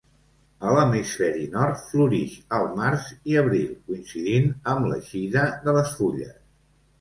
[0.67, 6.35] A l'hemisferi nord, florix al març i abril coincidint amb l'eixida de les fulles.